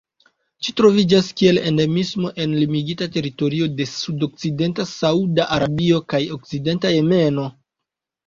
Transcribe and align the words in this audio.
Ĝi 0.67 0.73
troviĝas 0.79 1.27
kiel 1.41 1.59
endemismo 1.71 2.29
en 2.45 2.55
limigita 2.61 3.07
teritorio 3.17 3.67
de 3.81 3.87
sudokcidenta 3.91 4.85
Sauda 4.93 5.45
Arabio 5.57 6.01
kaj 6.15 6.23
okcidenta 6.39 6.95
Jemeno. 6.97 7.47